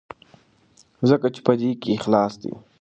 ځکه 1.09 1.27
چې 1.33 1.39
په 1.47 1.53
دې 1.59 1.71
کې 1.81 1.89
اخلاص 1.97 2.33
دی. 2.41 2.51